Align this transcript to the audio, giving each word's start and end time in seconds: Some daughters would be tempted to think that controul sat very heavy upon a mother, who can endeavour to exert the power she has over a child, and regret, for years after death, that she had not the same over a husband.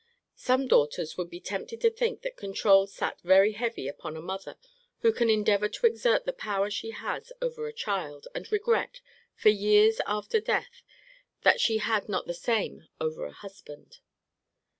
Some 0.39 0.67
daughters 0.67 1.15
would 1.15 1.29
be 1.29 1.39
tempted 1.39 1.79
to 1.81 1.91
think 1.91 2.23
that 2.23 2.35
controul 2.35 2.87
sat 2.87 3.21
very 3.21 3.51
heavy 3.51 3.87
upon 3.87 4.17
a 4.17 4.19
mother, 4.19 4.57
who 5.01 5.13
can 5.13 5.29
endeavour 5.29 5.69
to 5.69 5.85
exert 5.85 6.25
the 6.25 6.33
power 6.33 6.71
she 6.71 6.89
has 6.89 7.31
over 7.39 7.67
a 7.67 7.71
child, 7.71 8.27
and 8.33 8.51
regret, 8.51 9.01
for 9.35 9.49
years 9.49 10.01
after 10.07 10.41
death, 10.41 10.81
that 11.43 11.61
she 11.61 11.77
had 11.77 12.09
not 12.09 12.25
the 12.25 12.33
same 12.33 12.87
over 12.99 13.25
a 13.25 13.31
husband. 13.31 13.99